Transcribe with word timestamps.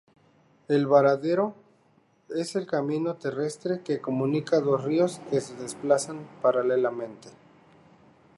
El 0.67 0.87
varadero 0.87 1.53
es 2.29 2.55
el 2.55 2.65
camino 2.65 3.17
terrestre 3.17 3.81
que 3.83 4.01
comunica 4.01 4.59
dos 4.59 4.83
ríos 4.83 5.21
que 5.29 5.39
se 5.41 5.53
desplazan 5.57 6.27
paralelamente. 6.41 7.29